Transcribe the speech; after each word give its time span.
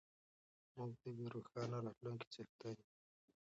موږ 0.75 0.91
د 1.01 1.03
یوې 1.15 1.27
روښانه 1.35 1.77
راتلونکې 1.85 2.27
څښتن 2.33 2.75
یو. 2.81 2.87